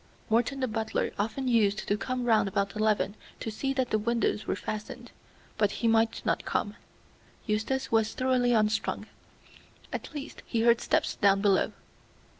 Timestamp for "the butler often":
0.61-1.47